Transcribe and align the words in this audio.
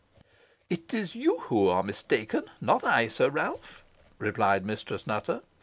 "It 0.67 0.95
is 0.95 1.13
you 1.13 1.41
who 1.41 1.67
are 1.67 1.83
mistaken, 1.83 2.45
not 2.59 2.83
I, 2.83 3.07
Sir 3.07 3.29
Ralph," 3.29 3.83
replied 4.17 4.65
Mistress 4.65 5.05
Nutter. 5.05 5.43